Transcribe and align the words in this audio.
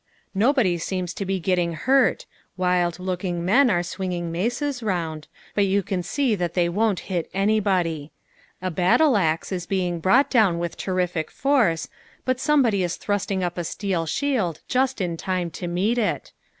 Nobody 0.33 0.79
seems 0.79 1.13
to 1.13 1.25
be 1.27 1.39
getting 1.39 1.73
hurt, 1.73 2.25
wild 2.57 2.97
looking 2.99 3.45
men 3.45 3.69
are 3.69 3.83
swinging 3.83 4.31
maces 4.31 4.81
round, 4.81 5.27
but 5.53 5.67
you 5.67 5.83
can 5.83 6.01
see 6.01 6.33
that 6.33 6.55
they 6.55 6.67
won't 6.67 7.01
hit 7.01 7.29
anybody. 7.35 8.11
A 8.63 8.71
battle 8.71 9.15
axe 9.15 9.51
is 9.51 9.67
being 9.67 9.99
brought 9.99 10.31
down 10.31 10.57
with 10.57 10.75
terrific 10.75 11.29
force, 11.29 11.87
but 12.25 12.39
somebody 12.39 12.81
is 12.81 12.95
thrusting 12.95 13.43
up 13.43 13.59
a 13.59 13.63
steel 13.63 14.07
shield 14.07 14.61
just 14.67 15.01
in 15.01 15.17
time 15.17 15.51
to 15.51 15.67
meet 15.67 15.99
it. 15.99 16.31